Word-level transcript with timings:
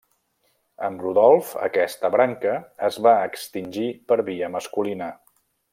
Amb 0.87 1.03
Rodolf 1.05 1.51
aquesta 1.67 2.11
branca 2.17 2.55
es 2.91 2.99
va 3.09 3.15
extingir 3.29 3.89
per 4.13 4.19
via 4.31 4.51
masculina. 4.59 5.15